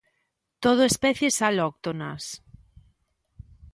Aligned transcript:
Todo 0.63 0.81
especies 0.91 1.35
alóctonas. 1.49 2.23